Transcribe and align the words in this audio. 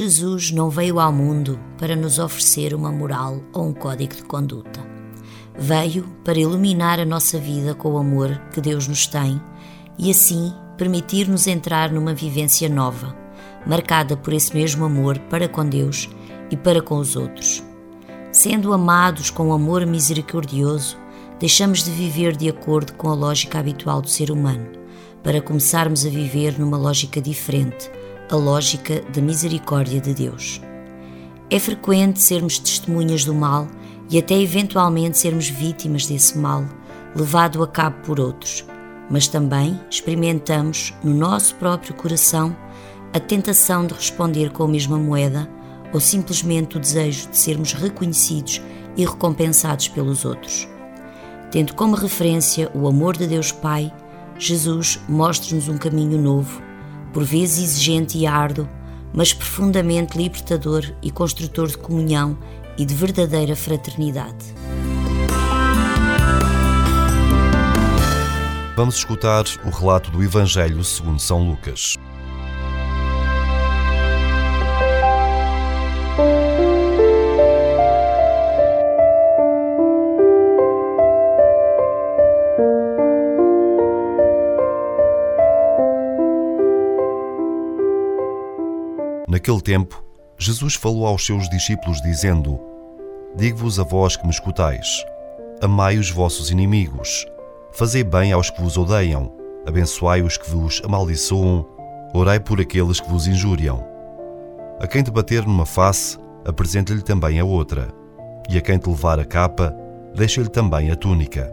Jesus 0.00 0.52
não 0.52 0.70
veio 0.70 1.00
ao 1.00 1.12
mundo 1.12 1.58
para 1.76 1.96
nos 1.96 2.20
oferecer 2.20 2.72
uma 2.72 2.92
moral 2.92 3.42
ou 3.52 3.66
um 3.66 3.72
código 3.72 4.14
de 4.14 4.22
conduta. 4.22 4.78
Veio 5.58 6.04
para 6.24 6.38
iluminar 6.38 7.00
a 7.00 7.04
nossa 7.04 7.36
vida 7.36 7.74
com 7.74 7.94
o 7.94 7.98
amor 7.98 8.40
que 8.52 8.60
Deus 8.60 8.86
nos 8.86 9.08
tem 9.08 9.42
e 9.98 10.08
assim 10.08 10.54
permitir-nos 10.76 11.48
entrar 11.48 11.90
numa 11.90 12.14
vivência 12.14 12.68
nova, 12.68 13.12
marcada 13.66 14.16
por 14.16 14.32
esse 14.32 14.54
mesmo 14.54 14.84
amor 14.84 15.18
para 15.28 15.48
com 15.48 15.68
Deus 15.68 16.08
e 16.48 16.56
para 16.56 16.80
com 16.80 16.98
os 16.98 17.16
outros. 17.16 17.60
Sendo 18.30 18.72
amados 18.72 19.30
com 19.30 19.52
amor 19.52 19.84
misericordioso, 19.84 20.96
deixamos 21.40 21.82
de 21.82 21.90
viver 21.90 22.36
de 22.36 22.48
acordo 22.48 22.92
com 22.92 23.08
a 23.08 23.14
lógica 23.14 23.58
habitual 23.58 24.00
do 24.00 24.08
ser 24.08 24.30
humano, 24.30 24.68
para 25.24 25.42
começarmos 25.42 26.06
a 26.06 26.08
viver 26.08 26.56
numa 26.56 26.78
lógica 26.78 27.20
diferente 27.20 27.97
a 28.30 28.36
lógica 28.36 29.02
da 29.14 29.22
misericórdia 29.22 30.00
de 30.00 30.12
Deus. 30.12 30.60
É 31.50 31.58
frequente 31.58 32.20
sermos 32.20 32.58
testemunhas 32.58 33.24
do 33.24 33.34
mal 33.34 33.66
e 34.10 34.18
até 34.18 34.34
eventualmente 34.34 35.16
sermos 35.16 35.48
vítimas 35.48 36.06
desse 36.06 36.36
mal, 36.36 36.64
levado 37.16 37.62
a 37.62 37.66
cabo 37.66 37.96
por 38.04 38.20
outros, 38.20 38.66
mas 39.10 39.28
também 39.28 39.80
experimentamos 39.90 40.94
no 41.02 41.14
nosso 41.14 41.54
próprio 41.54 41.94
coração 41.94 42.54
a 43.14 43.18
tentação 43.18 43.86
de 43.86 43.94
responder 43.94 44.50
com 44.50 44.64
a 44.64 44.68
mesma 44.68 44.98
moeda 44.98 45.48
ou 45.92 46.00
simplesmente 46.00 46.76
o 46.76 46.80
desejo 46.80 47.28
de 47.30 47.36
sermos 47.36 47.72
reconhecidos 47.72 48.60
e 48.94 49.06
recompensados 49.06 49.88
pelos 49.88 50.26
outros. 50.26 50.68
Tendo 51.50 51.74
como 51.74 51.96
referência 51.96 52.70
o 52.74 52.86
amor 52.86 53.16
de 53.16 53.26
Deus 53.26 53.50
Pai, 53.50 53.90
Jesus 54.38 55.00
mostra-nos 55.08 55.66
um 55.66 55.78
caminho 55.78 56.20
novo 56.20 56.67
por 57.12 57.24
vezes 57.24 57.70
exigente 57.70 58.18
e 58.18 58.26
árduo, 58.26 58.68
mas 59.12 59.32
profundamente 59.32 60.16
libertador 60.16 60.84
e 61.02 61.10
construtor 61.10 61.68
de 61.68 61.78
comunhão 61.78 62.38
e 62.76 62.84
de 62.84 62.94
verdadeira 62.94 63.56
fraternidade. 63.56 64.54
Vamos 68.76 68.94
escutar 68.94 69.44
o 69.64 69.70
relato 69.70 70.10
do 70.10 70.22
Evangelho 70.22 70.84
segundo 70.84 71.18
São 71.18 71.48
Lucas. 71.48 71.96
Naquele 89.28 89.60
tempo, 89.60 90.02
Jesus 90.38 90.74
falou 90.74 91.06
aos 91.06 91.26
seus 91.26 91.50
discípulos, 91.50 92.00
dizendo: 92.00 92.58
Digo-vos 93.36 93.78
a 93.78 93.84
vós 93.84 94.16
que 94.16 94.24
me 94.24 94.30
escutais: 94.30 95.04
Amai 95.60 95.98
os 95.98 96.10
vossos 96.10 96.50
inimigos, 96.50 97.26
fazei 97.70 98.02
bem 98.02 98.32
aos 98.32 98.48
que 98.48 98.62
vos 98.62 98.78
odeiam, 98.78 99.30
abençoai 99.66 100.22
os 100.22 100.38
que 100.38 100.48
vos 100.50 100.80
amaldiçoam, 100.82 101.66
orai 102.14 102.40
por 102.40 102.58
aqueles 102.58 103.00
que 103.00 103.10
vos 103.10 103.26
injuriam. 103.26 103.86
A 104.80 104.86
quem 104.86 105.02
te 105.02 105.10
bater 105.10 105.44
numa 105.44 105.66
face, 105.66 106.16
apresente-lhe 106.46 107.02
também 107.02 107.38
a 107.38 107.44
outra, 107.44 107.88
e 108.48 108.56
a 108.56 108.62
quem 108.62 108.78
te 108.78 108.88
levar 108.88 109.20
a 109.20 109.26
capa, 109.26 109.76
deixa-lhe 110.14 110.48
também 110.48 110.90
a 110.90 110.96
túnica. 110.96 111.52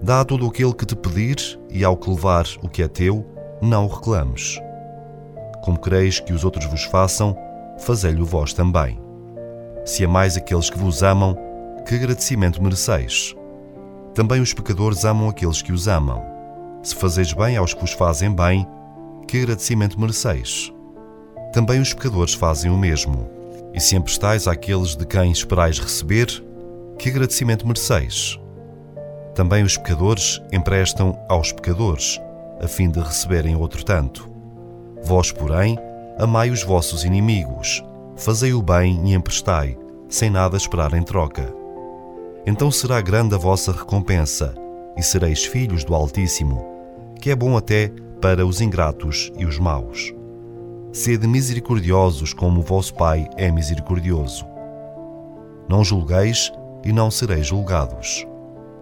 Dá 0.00 0.20
a 0.20 0.24
todo 0.24 0.46
aquele 0.46 0.72
que 0.72 0.86
te 0.86 0.94
pedir, 0.94 1.58
e 1.68 1.84
ao 1.84 1.96
que 1.96 2.08
levar 2.08 2.46
o 2.62 2.68
que 2.68 2.80
é 2.80 2.86
teu, 2.86 3.26
não 3.60 3.86
o 3.86 3.88
reclames 3.88 4.60
como 5.66 5.80
quereis 5.80 6.20
que 6.20 6.32
os 6.32 6.44
outros 6.44 6.64
vos 6.66 6.84
façam, 6.84 7.36
fazei-lhe 7.76 8.22
vós 8.22 8.52
também. 8.52 9.00
Se 9.84 10.04
amais 10.04 10.36
aqueles 10.36 10.70
que 10.70 10.78
vos 10.78 11.02
amam, 11.02 11.36
que 11.84 11.96
agradecimento 11.96 12.62
mereceis? 12.62 13.34
Também 14.14 14.40
os 14.40 14.54
pecadores 14.54 15.04
amam 15.04 15.28
aqueles 15.28 15.62
que 15.62 15.72
os 15.72 15.88
amam. 15.88 16.24
Se 16.84 16.94
fazeis 16.94 17.32
bem 17.32 17.56
aos 17.56 17.74
que 17.74 17.80
vos 17.80 17.90
fazem 17.90 18.32
bem, 18.32 18.64
que 19.26 19.42
agradecimento 19.42 19.98
mereceis? 19.98 20.72
Também 21.52 21.80
os 21.80 21.92
pecadores 21.92 22.34
fazem 22.34 22.70
o 22.70 22.78
mesmo. 22.78 23.28
E 23.74 23.80
se 23.80 23.96
emprestais 23.96 24.46
àqueles 24.46 24.94
de 24.94 25.04
quem 25.04 25.32
esperais 25.32 25.80
receber, 25.80 26.28
que 26.96 27.08
agradecimento 27.08 27.66
mereceis? 27.66 28.38
Também 29.34 29.64
os 29.64 29.76
pecadores 29.76 30.40
emprestam 30.52 31.18
aos 31.28 31.50
pecadores, 31.50 32.20
a 32.62 32.68
fim 32.68 32.88
de 32.88 33.00
receberem 33.00 33.56
outro 33.56 33.84
tanto. 33.84 34.35
Vós, 35.04 35.32
porém, 35.32 35.78
amai 36.18 36.50
os 36.50 36.62
vossos 36.62 37.04
inimigos, 37.04 37.84
fazei 38.16 38.52
o 38.52 38.62
bem 38.62 39.00
e 39.04 39.14
emprestai, 39.14 39.76
sem 40.08 40.30
nada 40.30 40.56
esperar 40.56 40.94
em 40.94 41.02
troca. 41.02 41.52
Então 42.46 42.70
será 42.70 43.00
grande 43.00 43.34
a 43.34 43.38
vossa 43.38 43.72
recompensa, 43.72 44.54
e 44.96 45.02
sereis 45.02 45.44
filhos 45.44 45.84
do 45.84 45.94
Altíssimo, 45.94 46.64
que 47.20 47.30
é 47.30 47.36
bom 47.36 47.56
até 47.56 47.92
para 48.20 48.46
os 48.46 48.60
ingratos 48.60 49.30
e 49.36 49.44
os 49.44 49.58
maus. 49.58 50.14
Sede 50.92 51.26
misericordiosos 51.26 52.32
como 52.32 52.60
o 52.60 52.62
vosso 52.62 52.94
Pai 52.94 53.28
é 53.36 53.50
misericordioso. 53.50 54.46
Não 55.68 55.84
julgueis 55.84 56.50
e 56.84 56.92
não 56.92 57.10
sereis 57.10 57.46
julgados. 57.48 58.26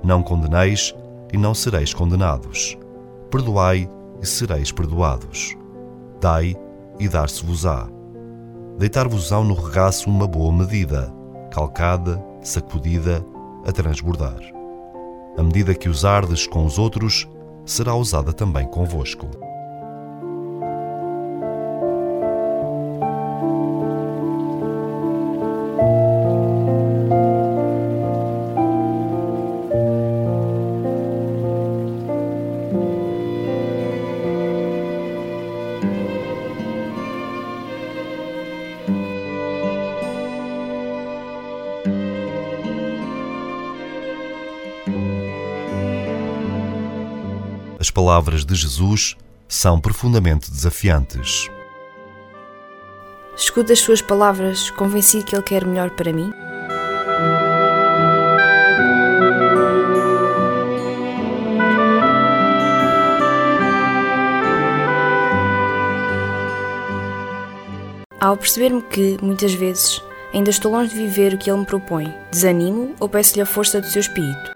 Não 0.02 0.22
condeneis 0.22 0.94
e 1.32 1.36
não 1.36 1.54
sereis 1.54 1.92
condenados. 1.92 2.78
Perdoai 3.30 3.90
e 4.22 4.26
sereis 4.26 4.70
perdoados. 4.70 5.56
Dai 6.24 6.56
e 6.98 7.06
dar-se-vos-á. 7.06 7.86
Deitar-vos-ão 8.78 9.44
no 9.44 9.52
regaço 9.52 10.08
uma 10.08 10.26
boa 10.26 10.50
medida, 10.50 11.12
calcada, 11.50 12.18
sacudida, 12.40 13.22
a 13.66 13.70
transbordar. 13.70 14.40
A 15.36 15.42
medida 15.42 15.74
que 15.74 15.86
usardes 15.86 16.46
com 16.46 16.64
os 16.64 16.78
outros, 16.78 17.28
será 17.66 17.94
usada 17.94 18.32
também 18.32 18.66
convosco. 18.66 19.28
As 47.78 47.90
palavras 47.90 48.44
de 48.44 48.54
Jesus 48.54 49.16
são 49.46 49.80
profundamente 49.80 50.50
desafiantes. 50.50 51.48
Escuta 53.36 53.72
as 53.72 53.80
suas 53.80 54.00
palavras, 54.00 54.70
convencido 54.70 55.24
que 55.24 55.34
Ele 55.34 55.42
quer 55.42 55.66
melhor 55.66 55.90
para 55.90 56.12
mim? 56.12 56.32
Ao 68.20 68.38
perceber-me 68.38 68.80
que, 68.80 69.18
muitas 69.20 69.52
vezes, 69.52 70.02
ainda 70.32 70.48
estou 70.48 70.72
longe 70.72 70.88
de 70.88 70.96
viver 70.96 71.34
o 71.34 71.38
que 71.38 71.50
Ele 71.50 71.58
me 71.58 71.66
propõe, 71.66 72.14
desanimo 72.30 72.94
ou 72.98 73.06
peço-lhe 73.06 73.42
a 73.42 73.46
força 73.46 73.80
do 73.80 73.86
seu 73.86 74.00
espírito. 74.00 74.53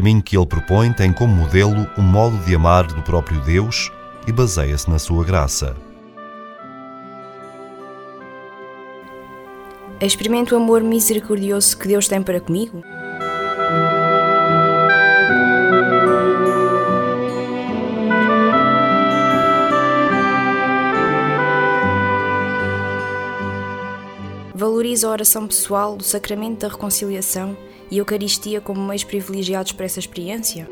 Caminho 0.00 0.22
que 0.22 0.34
ele 0.34 0.46
propõe 0.46 0.94
tem 0.94 1.12
como 1.12 1.34
modelo 1.34 1.86
um 1.98 2.00
modo 2.00 2.34
de 2.38 2.54
amar 2.54 2.86
do 2.86 3.02
próprio 3.02 3.38
Deus 3.42 3.92
e 4.26 4.32
baseia-se 4.32 4.88
na 4.88 4.98
sua 4.98 5.22
graça. 5.22 5.76
Experimento 10.00 10.54
o 10.54 10.56
amor 10.56 10.82
misericordioso 10.82 11.76
que 11.76 11.86
Deus 11.86 12.08
tem 12.08 12.22
para 12.22 12.40
comigo? 12.40 12.82
Valorizo 24.54 25.06
a 25.06 25.10
oração 25.10 25.46
pessoal, 25.46 25.98
o 26.00 26.02
sacramento 26.02 26.60
da 26.60 26.68
reconciliação 26.68 27.54
e 27.90 27.98
Eucaristia 27.98 28.60
como 28.60 28.80
meios 28.80 29.04
privilegiados 29.04 29.72
para 29.72 29.86
essa 29.86 29.98
experiência? 29.98 30.68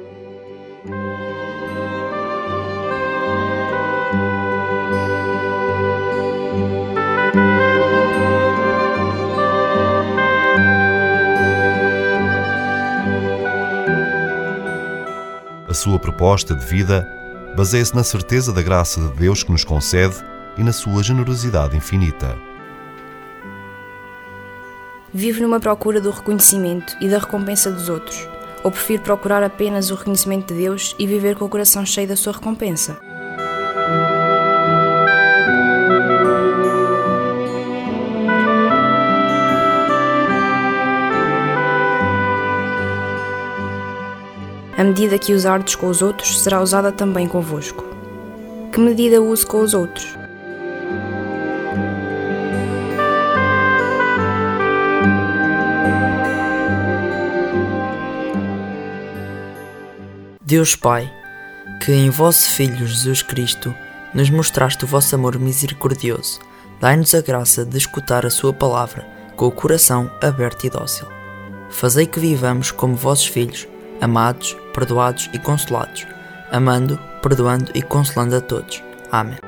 A 15.68 15.74
sua 15.74 15.98
proposta 15.98 16.54
de 16.54 16.64
vida 16.64 17.06
baseia-se 17.54 17.94
na 17.94 18.04
certeza 18.04 18.52
da 18.52 18.62
graça 18.62 19.00
de 19.00 19.16
Deus 19.18 19.42
que 19.42 19.52
nos 19.52 19.64
concede 19.64 20.16
e 20.56 20.62
na 20.62 20.72
sua 20.72 21.02
generosidade 21.02 21.76
infinita. 21.76 22.36
Vivo 25.12 25.40
numa 25.40 25.58
procura 25.58 26.02
do 26.02 26.10
reconhecimento 26.10 26.94
e 27.00 27.08
da 27.08 27.18
recompensa 27.18 27.70
dos 27.70 27.88
outros, 27.88 28.28
ou 28.62 28.70
prefiro 28.70 29.02
procurar 29.02 29.42
apenas 29.42 29.90
o 29.90 29.94
reconhecimento 29.94 30.52
de 30.52 30.60
Deus 30.60 30.94
e 30.98 31.06
viver 31.06 31.34
com 31.34 31.46
o 31.46 31.48
coração 31.48 31.86
cheio 31.86 32.06
da 32.06 32.14
sua 32.14 32.34
recompensa? 32.34 32.98
A 44.76 44.84
medida 44.84 45.18
que 45.18 45.32
usardes 45.32 45.74
com 45.74 45.88
os 45.88 46.02
outros 46.02 46.38
será 46.40 46.60
usada 46.60 46.92
também 46.92 47.26
convosco. 47.26 47.82
Que 48.70 48.78
medida 48.78 49.22
uso 49.22 49.46
com 49.46 49.62
os 49.62 49.72
outros? 49.72 50.18
Deus 60.48 60.74
Pai, 60.74 61.12
que 61.84 61.92
em 61.92 62.08
vosso 62.08 62.48
Filho 62.52 62.86
Jesus 62.86 63.20
Cristo 63.20 63.74
nos 64.14 64.30
mostraste 64.30 64.82
o 64.82 64.88
vosso 64.88 65.14
amor 65.14 65.38
misericordioso, 65.38 66.40
dai-nos 66.80 67.14
a 67.14 67.20
graça 67.20 67.66
de 67.66 67.76
escutar 67.76 68.24
a 68.24 68.30
Sua 68.30 68.50
palavra 68.50 69.06
com 69.36 69.46
o 69.46 69.52
coração 69.52 70.10
aberto 70.22 70.64
e 70.64 70.70
dócil. 70.70 71.06
Fazei 71.68 72.06
que 72.06 72.18
vivamos 72.18 72.70
como 72.70 72.94
vossos 72.94 73.26
filhos, 73.26 73.68
amados, 74.00 74.56
perdoados 74.72 75.28
e 75.34 75.38
consolados, 75.38 76.06
amando, 76.50 76.98
perdoando 77.22 77.70
e 77.74 77.82
consolando 77.82 78.36
a 78.36 78.40
todos. 78.40 78.82
Amém. 79.12 79.47